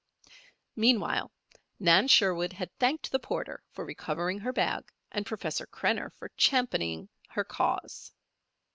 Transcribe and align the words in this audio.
Meanwhile 0.75 1.31
Nan 1.79 2.07
Sherwood 2.07 2.53
had 2.53 2.71
thanked 2.79 3.11
the 3.11 3.19
porter 3.19 3.61
for 3.69 3.85
recovering 3.85 4.39
her 4.39 4.51
bag 4.51 4.91
and 5.11 5.27
Professor 5.27 5.67
Krenner 5.67 6.09
for 6.11 6.31
championing 6.37 7.07
her 7.29 7.43
cause. 7.43 8.11